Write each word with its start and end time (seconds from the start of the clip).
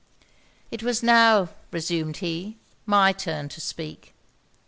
'It 0.71 0.81
was 0.81 1.03
now,' 1.03 1.49
reassumed 1.71 2.17
he, 2.17 2.57
'my 2.87 3.13
turn 3.13 3.47
to 3.49 3.61
speak. 3.61 4.15